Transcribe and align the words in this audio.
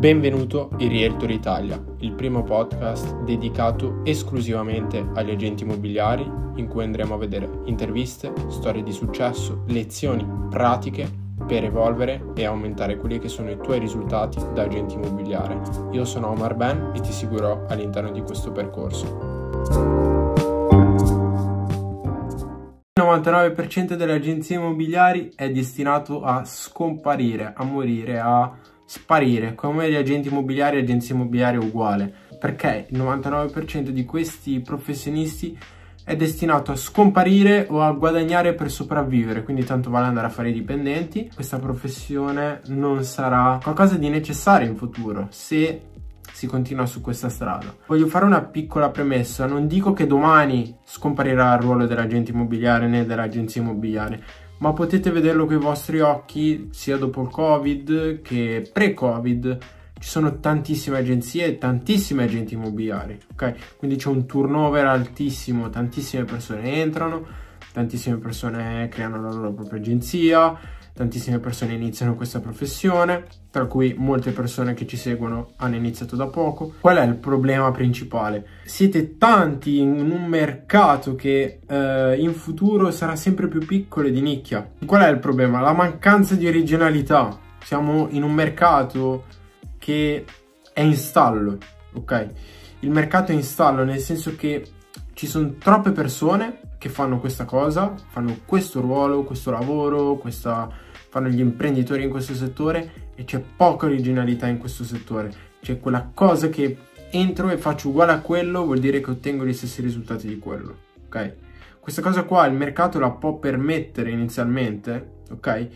Benvenuto 0.00 0.70
in 0.78 0.88
Realtor 0.88 1.30
Italia, 1.30 1.78
il 1.98 2.12
primo 2.12 2.42
podcast 2.42 3.16
dedicato 3.24 4.00
esclusivamente 4.02 5.06
agli 5.12 5.30
agenti 5.30 5.62
immobiliari 5.64 6.22
in 6.54 6.68
cui 6.68 6.84
andremo 6.84 7.12
a 7.12 7.18
vedere 7.18 7.46
interviste, 7.66 8.32
storie 8.48 8.82
di 8.82 8.92
successo, 8.92 9.62
lezioni 9.66 10.26
pratiche 10.48 11.06
per 11.46 11.64
evolvere 11.64 12.32
e 12.34 12.46
aumentare 12.46 12.96
quelli 12.96 13.18
che 13.18 13.28
sono 13.28 13.50
i 13.50 13.58
tuoi 13.58 13.78
risultati 13.78 14.38
da 14.54 14.62
agente 14.62 14.94
immobiliare. 14.94 15.60
Io 15.90 16.06
sono 16.06 16.30
Omar 16.30 16.54
Ben 16.54 16.92
e 16.94 17.00
ti 17.00 17.12
seguirò 17.12 17.66
all'interno 17.68 18.10
di 18.10 18.22
questo 18.22 18.52
percorso. 18.52 19.28
99% 22.98 23.96
delle 23.96 24.14
agenzie 24.14 24.56
immobiliari 24.56 25.30
è 25.36 25.50
destinato 25.50 26.22
a 26.22 26.42
scomparire, 26.46 27.52
a 27.54 27.64
morire, 27.64 28.18
a 28.18 28.50
sparire, 28.90 29.54
come 29.54 29.88
gli 29.88 29.94
agenti 29.94 30.26
immobiliari 30.26 30.76
e 30.78 30.80
agenzie 30.80 31.14
immobiliari 31.14 31.56
uguale, 31.56 32.12
perché 32.40 32.86
il 32.90 33.00
99% 33.00 33.90
di 33.90 34.04
questi 34.04 34.58
professionisti 34.58 35.56
è 36.02 36.16
destinato 36.16 36.72
a 36.72 36.74
scomparire 36.74 37.68
o 37.70 37.82
a 37.82 37.92
guadagnare 37.92 38.52
per 38.52 38.68
sopravvivere, 38.68 39.44
quindi 39.44 39.62
tanto 39.62 39.90
vale 39.90 40.06
andare 40.06 40.26
a 40.26 40.30
fare 40.30 40.48
i 40.48 40.52
dipendenti. 40.52 41.30
Questa 41.32 41.60
professione 41.60 42.62
non 42.66 43.04
sarà 43.04 43.60
qualcosa 43.62 43.94
di 43.94 44.08
necessario 44.08 44.66
in 44.66 44.74
futuro 44.74 45.28
se 45.30 45.82
si 46.32 46.46
continua 46.46 46.86
su 46.86 47.00
questa 47.00 47.28
strada. 47.28 47.74
Voglio 47.86 48.06
fare 48.06 48.24
una 48.24 48.42
piccola 48.42 48.90
premessa, 48.90 49.46
non 49.46 49.66
dico 49.66 49.92
che 49.92 50.06
domani 50.06 50.76
scomparirà 50.84 51.54
il 51.54 51.60
ruolo 51.60 51.86
dell'agente 51.86 52.30
immobiliare 52.30 52.86
né 52.86 53.04
dell'agenzia 53.04 53.60
immobiliare, 53.60 54.22
ma 54.58 54.72
potete 54.72 55.10
vederlo 55.10 55.46
con 55.46 55.56
i 55.56 55.60
vostri 55.60 56.00
occhi 56.00 56.68
sia 56.72 56.96
dopo 56.96 57.22
il 57.22 57.28
Covid 57.28 58.20
che 58.22 58.68
pre-Covid. 58.72 59.58
Ci 60.00 60.08
sono 60.08 60.40
tantissime 60.40 60.96
agenzie 60.96 61.44
e 61.44 61.58
tantissimi 61.58 62.22
agenti 62.22 62.54
immobiliari, 62.54 63.18
ok? 63.32 63.76
Quindi 63.76 63.96
c'è 63.96 64.08
un 64.08 64.24
turnover 64.24 64.86
altissimo, 64.86 65.68
tantissime 65.68 66.24
persone 66.24 66.80
entrano, 66.80 67.22
tantissime 67.72 68.16
persone 68.16 68.88
creano 68.88 69.20
la 69.20 69.30
loro 69.30 69.52
propria 69.52 69.78
agenzia, 69.78 70.58
tantissime 71.00 71.38
persone 71.38 71.72
iniziano 71.72 72.14
questa 72.14 72.40
professione, 72.40 73.24
tra 73.50 73.64
cui 73.64 73.94
molte 73.96 74.32
persone 74.32 74.74
che 74.74 74.86
ci 74.86 74.98
seguono 74.98 75.52
hanno 75.56 75.76
iniziato 75.76 76.14
da 76.14 76.26
poco. 76.26 76.74
Qual 76.78 76.98
è 76.98 77.04
il 77.06 77.14
problema 77.14 77.70
principale? 77.70 78.46
Siete 78.64 79.16
tanti 79.16 79.78
in 79.78 80.10
un 80.10 80.26
mercato 80.26 81.14
che 81.14 81.60
eh, 81.66 82.16
in 82.18 82.34
futuro 82.34 82.90
sarà 82.90 83.16
sempre 83.16 83.48
più 83.48 83.64
piccolo 83.64 84.08
e 84.08 84.10
di 84.10 84.20
nicchia. 84.20 84.70
Qual 84.84 85.00
è 85.00 85.08
il 85.08 85.18
problema? 85.20 85.60
La 85.60 85.72
mancanza 85.72 86.34
di 86.34 86.46
originalità. 86.46 87.34
Siamo 87.64 88.08
in 88.10 88.22
un 88.22 88.34
mercato 88.34 89.24
che 89.78 90.26
è 90.74 90.82
in 90.82 90.96
stallo, 90.96 91.56
ok? 91.94 92.28
Il 92.80 92.90
mercato 92.90 93.32
è 93.32 93.34
in 93.34 93.42
stallo 93.42 93.84
nel 93.84 94.00
senso 94.00 94.36
che 94.36 94.66
ci 95.14 95.26
sono 95.26 95.54
troppe 95.58 95.92
persone 95.92 96.60
che 96.76 96.90
fanno 96.90 97.20
questa 97.20 97.44
cosa, 97.44 97.94
fanno 98.08 98.38
questo 98.44 98.80
ruolo, 98.80 99.24
questo 99.24 99.50
lavoro, 99.50 100.16
questa, 100.16 100.88
fanno 101.10 101.28
gli 101.28 101.40
imprenditori 101.40 102.04
in 102.04 102.10
questo 102.10 102.34
settore 102.34 103.10
e 103.14 103.24
c'è 103.24 103.40
poca 103.40 103.86
originalità 103.86 104.46
in 104.46 104.58
questo 104.58 104.84
settore. 104.84 105.30
C'è 105.60 105.78
quella 105.78 106.10
cosa 106.14 106.48
che 106.48 106.78
entro 107.10 107.50
e 107.50 107.58
faccio 107.58 107.88
uguale 107.88 108.12
a 108.12 108.20
quello, 108.20 108.64
vuol 108.64 108.78
dire 108.78 109.00
che 109.00 109.10
ottengo 109.10 109.44
gli 109.44 109.52
stessi 109.52 109.82
risultati 109.82 110.28
di 110.28 110.38
quello, 110.38 110.76
ok? 111.06 111.34
Questa 111.80 112.00
cosa 112.00 112.22
qua 112.22 112.46
il 112.46 112.54
mercato 112.54 112.98
la 112.98 113.10
può 113.10 113.38
permettere 113.38 114.10
inizialmente, 114.10 115.22
ok? 115.30 115.68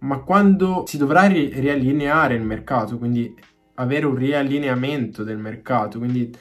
Ma 0.00 0.18
quando 0.18 0.84
si 0.86 0.96
dovrà 0.96 1.26
ri 1.26 1.50
riallineare 1.52 2.34
il 2.34 2.42
mercato, 2.42 2.96
quindi 2.96 3.34
avere 3.74 4.06
un 4.06 4.14
riallineamento 4.14 5.22
del 5.22 5.38
mercato, 5.38 5.98
quindi 5.98 6.34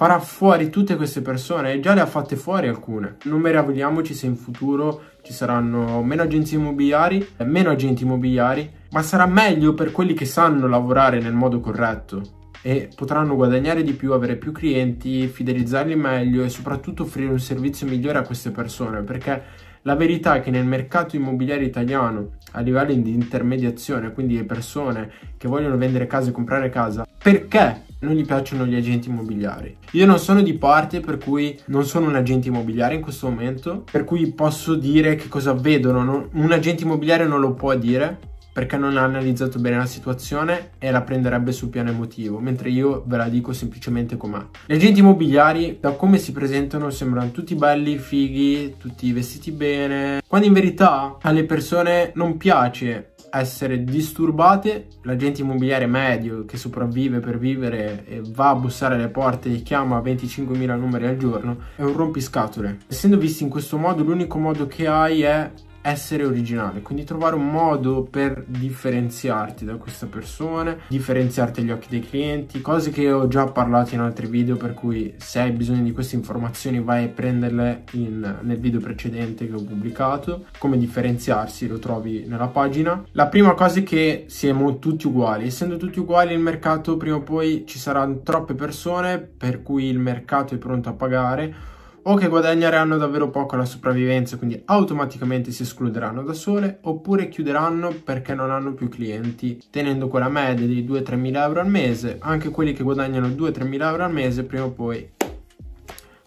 farà 0.00 0.18
fuori 0.18 0.70
tutte 0.70 0.96
queste 0.96 1.20
persone 1.20 1.74
e 1.74 1.80
già 1.80 1.92
le 1.92 2.00
ha 2.00 2.06
fatte 2.06 2.34
fuori 2.34 2.68
alcune. 2.68 3.18
Non 3.24 3.38
meravigliamoci 3.38 4.14
se 4.14 4.24
in 4.24 4.34
futuro 4.34 5.02
ci 5.20 5.34
saranno 5.34 6.02
meno 6.02 6.22
agenzie 6.22 6.56
immobiliari, 6.56 7.28
meno 7.44 7.68
agenti 7.68 8.04
immobiliari, 8.04 8.66
ma 8.92 9.02
sarà 9.02 9.26
meglio 9.26 9.74
per 9.74 9.92
quelli 9.92 10.14
che 10.14 10.24
sanno 10.24 10.66
lavorare 10.68 11.20
nel 11.20 11.34
modo 11.34 11.60
corretto 11.60 12.22
e 12.62 12.88
potranno 12.96 13.34
guadagnare 13.34 13.82
di 13.82 13.92
più, 13.92 14.14
avere 14.14 14.36
più 14.36 14.52
clienti, 14.52 15.26
fidelizzarli 15.26 15.96
meglio 15.96 16.44
e 16.44 16.48
soprattutto 16.48 17.02
offrire 17.02 17.30
un 17.30 17.38
servizio 17.38 17.86
migliore 17.86 18.16
a 18.16 18.22
queste 18.22 18.52
persone 18.52 19.02
perché 19.02 19.42
la 19.82 19.96
verità 19.96 20.36
è 20.36 20.40
che 20.40 20.50
nel 20.50 20.64
mercato 20.64 21.16
immobiliare 21.16 21.64
italiano 21.64 22.36
a 22.52 22.60
livello 22.60 22.94
di 22.94 23.12
intermediazione, 23.12 24.12
quindi 24.12 24.36
le 24.36 24.44
persone 24.44 25.10
che 25.36 25.46
vogliono 25.46 25.76
vendere 25.76 26.06
casa 26.06 26.30
e 26.30 26.32
comprare 26.32 26.70
casa, 26.70 27.06
perché 27.22 27.88
non 28.00 28.14
gli 28.14 28.24
piacciono 28.24 28.66
gli 28.66 28.74
agenti 28.74 29.08
immobiliari. 29.08 29.76
Io 29.92 30.06
non 30.06 30.18
sono 30.18 30.42
di 30.42 30.54
parte 30.54 31.00
per 31.00 31.18
cui 31.18 31.58
non 31.66 31.84
sono 31.84 32.08
un 32.08 32.16
agente 32.16 32.48
immobiliare 32.48 32.94
in 32.94 33.00
questo 33.00 33.28
momento, 33.28 33.84
per 33.90 34.04
cui 34.04 34.32
posso 34.32 34.74
dire 34.74 35.16
che 35.16 35.28
cosa 35.28 35.52
vedono. 35.52 36.28
un 36.32 36.52
agente 36.52 36.84
immobiliare 36.84 37.26
non 37.26 37.40
lo 37.40 37.54
può 37.54 37.74
dire 37.74 38.28
perché 38.52 38.76
non 38.76 38.96
ha 38.96 39.02
analizzato 39.02 39.58
bene 39.58 39.76
la 39.76 39.86
situazione 39.86 40.72
e 40.78 40.90
la 40.90 41.02
prenderebbe 41.02 41.52
sul 41.52 41.68
piano 41.68 41.90
emotivo, 41.90 42.40
mentre 42.40 42.70
io 42.70 43.04
ve 43.06 43.16
la 43.16 43.28
dico 43.28 43.52
semplicemente 43.52 44.16
com'è. 44.16 44.44
Gli 44.66 44.74
agenti 44.74 45.00
immobiliari, 45.00 45.78
da 45.80 45.92
come 45.92 46.18
si 46.18 46.32
presentano, 46.32 46.90
sembrano 46.90 47.30
tutti 47.30 47.54
belli, 47.54 47.98
fighi, 47.98 48.74
tutti 48.76 49.12
vestiti 49.12 49.52
bene, 49.52 50.20
quando 50.26 50.46
in 50.46 50.52
verità 50.52 51.16
alle 51.22 51.44
persone 51.44 52.10
non 52.14 52.36
piace 52.36 53.09
essere 53.30 53.84
disturbate, 53.84 54.86
l'agente 55.02 55.40
immobiliare 55.42 55.86
medio 55.86 56.44
che 56.44 56.56
sopravvive 56.56 57.20
per 57.20 57.38
vivere 57.38 58.04
e 58.06 58.22
va 58.24 58.50
a 58.50 58.54
bussare 58.54 58.94
alle 58.94 59.08
porte 59.08 59.52
e 59.52 59.62
chiama 59.62 60.00
25.000 60.00 60.78
numeri 60.78 61.06
al 61.06 61.16
giorno 61.16 61.58
è 61.76 61.82
un 61.82 61.94
rompiscatole. 61.94 62.78
Essendo 62.86 63.16
visti 63.16 63.42
in 63.42 63.48
questo 63.48 63.78
modo, 63.78 64.02
l'unico 64.02 64.38
modo 64.38 64.66
che 64.66 64.86
hai 64.86 65.22
è 65.22 65.50
essere 65.82 66.24
originale, 66.24 66.82
quindi 66.82 67.04
trovare 67.04 67.34
un 67.34 67.50
modo 67.50 68.02
per 68.02 68.44
differenziarti 68.46 69.64
da 69.64 69.76
questa 69.76 70.06
persona, 70.06 70.76
differenziarti 70.88 71.60
agli 71.60 71.70
occhi 71.70 71.88
dei 71.88 72.00
clienti, 72.00 72.60
cose 72.60 72.90
che 72.90 73.10
ho 73.10 73.26
già 73.28 73.46
parlato 73.46 73.94
in 73.94 74.00
altri 74.00 74.26
video, 74.26 74.56
per 74.56 74.74
cui 74.74 75.14
se 75.16 75.40
hai 75.40 75.52
bisogno 75.52 75.82
di 75.82 75.92
queste 75.92 76.16
informazioni 76.16 76.80
vai 76.80 77.04
a 77.04 77.08
prenderle 77.08 77.84
in, 77.92 78.38
nel 78.42 78.58
video 78.58 78.80
precedente 78.80 79.46
che 79.46 79.54
ho 79.54 79.62
pubblicato, 79.62 80.46
come 80.58 80.76
differenziarsi 80.76 81.66
lo 81.66 81.78
trovi 81.78 82.24
nella 82.26 82.48
pagina. 82.48 83.02
La 83.12 83.28
prima 83.28 83.54
cosa 83.54 83.80
è 83.80 83.82
che 83.82 84.24
siamo 84.28 84.78
tutti 84.78 85.06
uguali, 85.06 85.46
essendo 85.46 85.76
tutti 85.76 85.98
uguali 85.98 86.34
il 86.34 86.40
mercato 86.40 86.96
prima 86.96 87.16
o 87.16 87.22
poi 87.22 87.64
ci 87.66 87.78
saranno 87.78 88.20
troppe 88.22 88.54
persone 88.54 89.18
per 89.18 89.62
cui 89.62 89.84
il 89.84 89.98
mercato 89.98 90.54
è 90.54 90.58
pronto 90.58 90.88
a 90.88 90.92
pagare 90.92 91.78
o 92.02 92.14
che 92.14 92.28
guadagneranno 92.28 92.96
davvero 92.96 93.30
poco 93.30 93.54
alla 93.54 93.64
sopravvivenza, 93.64 94.36
quindi 94.36 94.60
automaticamente 94.64 95.50
si 95.50 95.62
escluderanno 95.62 96.22
da 96.22 96.32
sole, 96.32 96.78
oppure 96.82 97.28
chiuderanno 97.28 97.92
perché 98.04 98.34
non 98.34 98.50
hanno 98.50 98.74
più 98.74 98.88
clienti, 98.88 99.60
tenendo 99.70 100.08
quella 100.08 100.28
media 100.28 100.66
di 100.66 100.84
2-3 100.84 101.16
mila 101.16 101.44
euro 101.44 101.60
al 101.60 101.68
mese, 101.68 102.16
anche 102.20 102.50
quelli 102.50 102.72
che 102.72 102.82
guadagnano 102.82 103.28
2-3 103.28 103.66
mila 103.66 103.90
euro 103.90 104.04
al 104.04 104.12
mese 104.12 104.44
prima 104.44 104.64
o 104.64 104.70
poi 104.70 105.18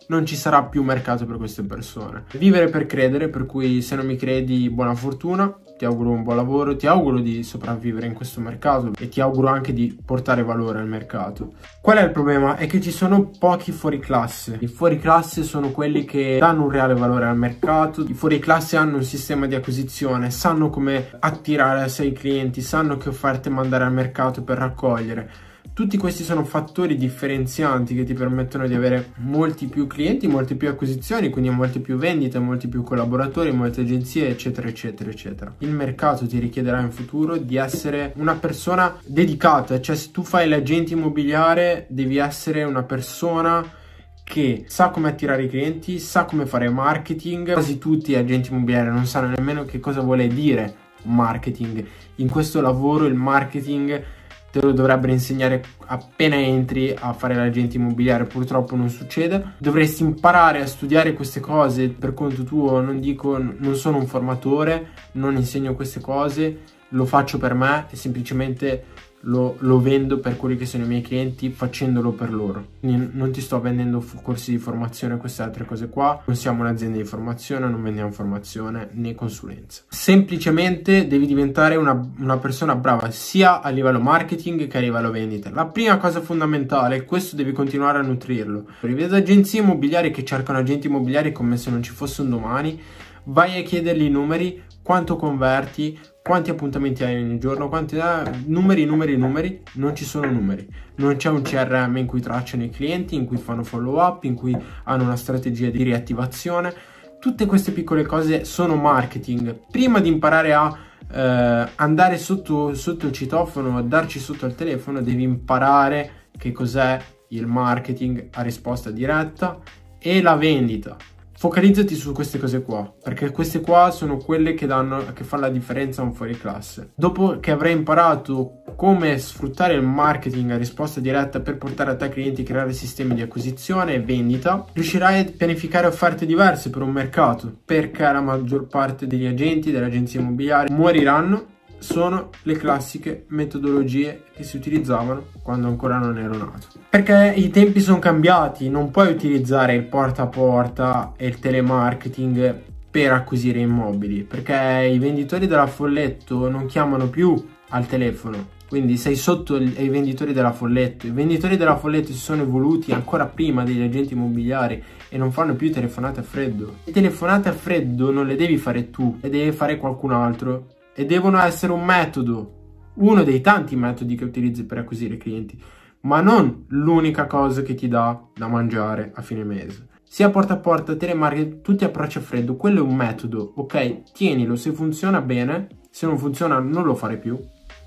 non 0.08 0.25
ci 0.25 0.36
sarà 0.36 0.64
più 0.64 0.84
mercato 0.84 1.25
per 1.25 1.38
queste 1.38 1.64
persone. 1.64 2.25
Vivere 2.34 2.69
per 2.69 2.86
credere, 2.86 3.30
per 3.30 3.46
cui 3.46 3.81
se 3.81 3.96
non 3.96 4.06
mi 4.06 4.16
credi 4.16 4.69
buona 4.69 4.96
fortuna, 4.96 5.56
ti 5.78 5.86
auguro 5.86 6.12
un 6.12 6.24
buon 6.24 6.36
lavoro, 6.36 6.75
ti 6.75 6.88
auguro 6.88 7.19
di 7.19 7.44
sopravvivere 7.44 8.06
in 8.06 8.13
questo 8.13 8.40
mercato 8.40 8.92
e 8.97 9.09
ti 9.09 9.19
auguro 9.19 9.47
anche 9.47 9.74
di 9.74 9.97
portare 10.06 10.44
valore 10.44 10.80
al 10.80 10.88
mercato. 10.88 11.53
Qual 11.81 11.97
è 11.97 12.03
il 12.03 12.12
problema? 12.12 12.56
È 12.56 12.68
che 12.68 12.80
ci 12.80 12.92
sono 12.92 13.31
pochi 13.38 13.72
fuori 13.72 14.00
classe. 14.00 14.58
I 14.59 14.68
fuori 14.68 15.00
classe 15.00 15.44
sono 15.44 15.72
quelli 15.72 16.06
che 16.06 16.38
danno 16.40 16.63
un 16.63 16.69
reale 16.69 16.94
valore 16.94 17.25
al 17.25 17.38
mercato, 17.38 18.02
i 18.08 18.13
fuori 18.13 18.40
classe 18.40 18.78
hanno 18.78 18.97
un 18.97 19.03
sistema 19.03 19.47
di 19.47 19.56
acquisizione, 19.56 20.30
sanno 20.31 20.69
come 20.69 21.10
attirare 21.19 21.81
a 21.81 21.88
sé 21.88 22.06
i 22.06 22.13
clienti, 22.13 22.62
sanno 22.62 22.98
che 22.98 23.10
offerte 23.10 23.50
mandare 23.50 23.83
al 23.83 23.94
mercato 23.94 24.44
per 24.44 24.57
raccogliere 24.57 25.51
tutti 25.74 25.98
questi 25.98 26.24
sono 26.24 26.44
fattori 26.44 26.96
differenzianti 26.96 27.96
che 27.96 28.04
ti 28.04 28.14
permettono 28.14 28.68
di 28.68 28.75
avere 28.75 29.14
molti 29.18 29.66
più 29.66 29.88
clienti, 29.88 30.28
molte 30.28 30.56
più 30.56 30.70
acquisizioni, 30.70 31.30
quindi 31.30 31.50
molte 31.50 31.80
più 31.80 31.98
vendite, 31.98 32.38
molti 32.38 32.68
più 32.68 32.84
collaboratori, 32.84 33.52
molte 33.52 33.81
agenzie, 33.81 34.30
eccetera, 34.30 34.68
eccetera, 34.68 35.10
eccetera. 35.10 35.56
Il 35.60 35.72
mercato 35.72 36.28
ti 36.28 36.38
richiederà 36.38 36.80
in 36.80 36.92
futuro 36.92 37.38
di 37.38 37.56
essere 37.56 38.14
una 38.18 38.36
persona 38.36 38.96
dedicata, 39.04 39.81
cioè 39.81 39.96
se 39.96 40.12
tu 40.12 40.24
fai 40.24 40.48
l'agente 40.48 40.94
immobiliare 40.94 41.88
devi 41.90 42.18
essere 42.18 42.64
una 42.64 42.84
persona 42.84 43.81
che 44.24 44.66
sa 44.68 44.90
come 44.90 45.10
attirare 45.10 45.44
i 45.44 45.50
clienti, 45.50 45.98
sa 45.98 46.25
come 46.25 46.46
fare 46.46 46.70
marketing. 46.70 47.52
Quasi 47.52 47.80
tutti 47.80 48.12
gli 48.12 48.16
agenti 48.16 48.52
immobiliari 48.52 48.90
non 48.90 49.06
sanno 49.06 49.34
nemmeno 49.36 49.66
che 49.66 49.80
cosa 49.80 50.02
vuole 50.02 50.28
dire 50.28 50.75
marketing. 51.04 51.86
In 52.18 52.30
questo 52.30 52.62
lavoro 52.62 53.06
il 53.06 53.16
marketing 53.16 54.04
te 54.53 54.61
lo 54.61 54.71
dovrebbero 54.71 55.11
insegnare 55.11 55.63
appena 55.88 56.35
entri 56.35 56.95
a 56.95 57.11
fare 57.13 57.33
l'agente 57.33 57.77
immobiliare, 57.77 58.25
purtroppo 58.25 58.75
non 58.75 58.88
succede. 58.88 59.55
Dovresti 59.57 60.03
imparare 60.03 60.61
a 60.61 60.67
studiare 60.67 61.13
queste 61.13 61.39
cose 61.39 61.89
per 61.89 62.13
conto 62.13 62.44
tuo, 62.44 62.79
non 62.79 63.00
dico, 63.00 63.35
non 63.39 63.75
sono 63.75 63.97
un 63.97 64.05
formatore, 64.05 64.89
non 65.13 65.35
insegno 65.38 65.73
queste 65.73 66.01
cose, 66.01 66.59
lo 66.89 67.05
faccio 67.05 67.39
per 67.39 67.55
me 67.55 67.88
e 67.89 67.95
semplicemente 67.95 68.83
lo, 69.25 69.56
lo, 69.60 69.80
vendo 69.80 70.20
per 70.20 70.38
quelli 70.38 70.56
che 70.56 70.66
sono 70.66 70.84
i 70.84 70.88
miei 70.88 71.02
clienti 71.02 71.50
facendolo 71.50 72.12
per 72.12 72.34
loro. 72.34 72.66
Quindi 72.80 73.10
non 73.14 73.31
ti 73.31 73.42
sto 73.42 73.60
vendendo 73.60 74.04
corsi 74.22 74.52
di 74.52 74.58
formazione, 74.58 75.18
queste 75.18 75.44
altre 75.44 75.66
cose 75.66 75.90
qua. 75.90 76.22
Non 76.25 76.36
siamo 76.36 76.62
un'azienda 76.62 76.98
di 76.98 77.04
formazione, 77.04 77.68
non 77.68 77.81
vendiamo 77.81 78.12
formazione 78.12 78.90
né 78.94 79.16
consulenza. 79.16 79.84
Semplicemente 79.88 81.08
devi 81.08 81.25
diventare 81.25 81.75
una, 81.75 82.00
una 82.20 82.38
persona 82.38 82.75
brava 82.75 83.10
sia 83.12 83.62
a 83.62 83.70
livello 83.70 84.00
marketing 84.00 84.68
che 84.68 84.78
a 84.78 84.81
livello 84.81 85.12
vendita. 85.12 85.50
La 85.52 85.66
prima 85.66 85.98
cosa 85.98 86.22
fondamentale, 86.22 87.06
questo 87.06 87.36
devi 87.36 87.52
continuare 87.52 88.00
a 88.00 88.02
nutrirlo. 88.02 88.66
Rivedo 88.81 89.16
agenzie 89.16 89.62
immobiliari 89.62 90.12
che 90.12 90.25
cercano 90.25 90.58
agenti 90.58 90.88
immobiliari 90.88 91.31
come 91.31 91.58
se 91.58 91.70
non 91.70 91.81
ci 91.81 91.92
fosse 91.92 92.22
un 92.22 92.30
domani. 92.30 92.81
Vai 93.25 93.60
a 93.60 93.64
chiedergli 93.64 94.04
i 94.04 94.10
numeri, 94.10 94.64
quanto 94.81 95.16
converti, 95.16 95.98
quanti 96.22 96.50
appuntamenti 96.50 97.04
hai 97.04 97.22
ogni 97.22 97.40
giorno, 97.40 97.70
quanti 97.70 97.96
eh, 97.96 98.24
numeri, 98.46 98.86
numeri, 98.86 99.16
numeri, 99.16 99.62
non 99.74 99.96
ci 99.96 100.04
sono 100.04 100.30
numeri. 100.30 100.68
Non 100.96 101.16
c'è 101.16 101.30
un 101.30 101.42
CRM 101.42 101.98
in 101.98 102.06
cui 102.06 102.20
tracciano 102.20 102.64
i 102.64 102.70
clienti, 102.70 103.16
in 103.16 103.25
cui 103.25 103.38
fanno 103.38 103.64
follow 103.64 104.00
up, 104.00 104.24
in 104.25 104.36
cui 104.36 104.56
hanno 104.84 105.04
una 105.04 105.16
strategia 105.16 105.70
di 105.70 105.84
riattivazione. 105.84 106.74
Tutte 107.20 107.46
queste 107.46 107.72
piccole 107.72 108.06
cose 108.06 108.44
sono 108.44 108.75
marketing. 108.75 109.58
Prima 109.72 110.02
di 110.02 110.10
imparare 110.10 110.54
a 110.54 110.78
eh, 111.10 111.70
andare 111.75 112.18
sotto, 112.18 112.74
sotto 112.74 113.08
il 113.08 113.14
citofono, 113.14 113.78
a 113.78 113.81
darci 113.81 114.20
sotto 114.20 114.46
al 114.46 114.56
telefono, 114.56 115.02
devi 115.02 115.24
imparare 115.24 116.28
che 116.38 116.52
cos'è 116.52 117.00
il 117.30 117.48
marketing 117.48 118.28
a 118.34 118.42
risposta 118.42 118.92
diretta 118.92 119.60
e 119.98 120.22
la 120.22 120.36
vendita 120.36 120.98
focalizzati 121.44 121.94
su 121.95 122.13
queste 122.13 122.40
cose 122.40 122.62
qua, 122.62 122.90
perché 123.04 123.30
queste 123.31 123.60
qua 123.60 123.92
sono 123.92 124.16
quelle 124.16 124.54
che, 124.54 124.66
danno, 124.66 125.12
che 125.12 125.25
fanno 125.25 125.42
la 125.42 125.50
differenza 125.50 126.01
a 126.01 126.06
un 126.06 126.13
fuori 126.13 126.38
classe. 126.38 126.92
Dopo 126.95 127.38
che 127.42 127.51
avrai 127.51 127.74
imparato 127.74 128.62
come 128.78 129.18
sfruttare 129.18 129.74
il 129.74 129.81
marketing 129.81 130.51
a 130.51 130.57
risposta 130.57 131.01
diretta 131.01 131.42
per 131.42 131.57
portare 131.57 131.92
a 131.92 131.95
te 131.98 132.07
clienti, 132.07 132.44
creare 132.44 132.72
sistemi 132.72 133.13
di 133.13 133.22
acquisizione 133.22 133.95
e 133.95 134.00
vendita, 134.00 134.66
riuscirai 134.72 135.19
a 135.19 135.25
pianificare 135.36 135.88
offerte 135.88 136.25
diverse 136.25 136.69
per 136.69 136.81
un 136.81 136.92
mercato, 136.92 137.54
perché 137.66 138.04
la 138.04 138.22
maggior 138.22 138.68
parte 138.68 139.06
degli 139.06 139.25
agenti, 139.25 139.69
delle 139.69 139.88
agenzie 139.88 140.22
immobiliari 140.22 140.74
moriranno 140.74 141.51
sono 141.83 142.30
le 142.44 142.56
classiche 142.56 143.25
metodologie 143.27 144.24
che 144.33 144.44
si 144.44 144.56
utilizzavano 144.56 145.25
quando 145.44 145.68
ancora 145.68 145.97
non 145.97 146.18
ero 146.18 146.35
nato. 146.38 146.68
Perché 146.89 147.33
i 147.35 147.50
tempi 147.50 147.81
sono 147.81 148.00
cambiati, 148.00 148.69
non 148.69 148.89
puoi 148.89 149.12
utilizzare 149.12 149.75
il 149.75 149.83
porta 149.83 150.24
a 150.24 150.27
porta 150.27 151.13
e 151.18 151.27
il 151.27 151.39
telemarketing 151.39 152.62
per 152.89 153.12
acquisire 153.12 153.59
immobili, 153.59 154.24
perché 154.24 154.89
i 154.91 154.97
venditori 154.97 155.45
della 155.45 155.68
Folletto 155.68 156.50
non 156.50 156.68
chiamano 156.68 157.09
più 157.09 157.35
al 157.69 157.86
telefono, 157.86 158.50
quindi 158.69 158.97
sei 158.97 159.15
sotto 159.15 159.56
ai 159.56 159.89
venditori 159.89 160.31
della 160.31 160.53
Folletto. 160.53 161.07
I 161.07 161.12
venditori 161.12 161.57
della 161.57 161.75
Folletto 161.75 162.12
si 162.12 162.18
sono 162.18 162.44
evoluti 162.44 162.94
ancora 162.94 163.25
prima 163.25 163.63
degli 163.63 163.81
agenti 163.81 164.13
immobiliari 164.13 164.81
e 165.09 165.18
non 165.18 165.31
fanno 165.31 165.56
più 165.56 165.71
telefonate 165.71 166.21
a 166.21 166.24
freddo. 166.24 166.75
Le 166.86 166.91
telefonate 166.94 167.50
a 167.50 167.53
freddo 167.53 168.09
non 168.12 168.25
le 168.25 168.36
devi 168.36 168.57
fare 168.57 168.89
tu, 168.89 169.18
le 169.19 169.29
deve 169.29 169.51
fare 169.51 169.77
qualcun 169.77 170.12
altro 170.12 170.68
e 170.94 171.06
devono 171.06 171.40
essere 171.40 171.72
un 171.72 171.84
metodo, 171.84 172.92
uno 172.95 173.24
dei 173.24 173.42
tanti 173.42 173.75
metodi 173.75 174.16
che 174.16 174.24
utilizzi 174.24 174.66
per 174.66 174.80
acquisire 174.80 175.18
clienti, 175.18 175.62
ma 176.01 176.22
non 176.22 176.66
l'unica 176.69 177.28
cosa 177.28 177.62
che 177.62 177.74
ti 177.74 177.88
dà 177.88 178.22
da 178.34 178.48
mangiare 178.48 179.12
a 179.16 179.22
fine 179.22 179.44
mese. 179.44 179.88
Sia 180.04 180.30
porta 180.30 180.54
a 180.54 180.57
porta, 180.57 180.95
telemarketing, 180.95 181.62
tutti 181.62 181.84
approcci 181.86 182.19
a 182.19 182.22
freddo, 182.22 182.56
quello 182.56 182.80
è 182.80 182.88
un 182.88 182.95
metodo, 182.95 183.54
ok? 183.56 184.12
Tienilo, 184.12 184.56
se 184.56 184.72
funziona 184.72 185.22
bene, 185.22 185.68
se 185.90 186.06
non 186.06 186.19
funziona 186.19 186.60
non 186.60 186.84
lo 186.84 186.94
fare 186.94 187.18
più, 187.18 187.39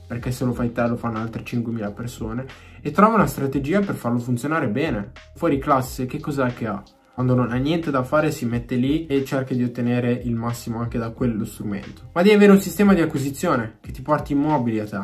perché 0.09 0.32
se 0.32 0.44
lo 0.44 0.52
fai 0.52 0.73
te 0.73 0.87
lo 0.88 0.97
fanno 0.97 1.19
altre 1.19 1.44
5.000 1.44 1.94
persone, 1.94 2.47
e 2.81 2.91
trova 2.91 3.14
una 3.14 3.26
strategia 3.26 3.81
per 3.81 3.94
farlo 3.94 4.19
funzionare 4.19 4.69
bene. 4.69 5.12
Fuori 5.35 5.59
classe, 5.59 6.06
che 6.06 6.19
cos'è 6.19 6.52
che 6.55 6.67
ha? 6.67 6.82
Quando 7.16 7.34
non 7.34 7.50
ha 7.50 7.56
niente 7.56 7.90
da 7.90 8.02
fare 8.02 8.30
si 8.30 8.44
mette 8.44 8.74
lì 8.74 9.06
e 9.06 9.24
cerca 9.24 9.54
di 9.54 9.64
ottenere 9.64 10.12
il 10.12 10.34
massimo 10.34 10.80
anche 10.80 10.98
da 10.98 11.08
quello 11.12 11.46
strumento. 11.46 12.10
Ma 12.12 12.20
devi 12.20 12.34
avere 12.34 12.52
un 12.52 12.60
sistema 12.60 12.92
di 12.92 13.00
acquisizione 13.00 13.78
che 13.80 13.90
ti 13.90 14.02
porti 14.02 14.34
immobili 14.34 14.80
a 14.80 14.84
te, 14.84 15.00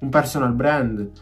un 0.00 0.08
personal 0.08 0.52
brand. 0.54 1.12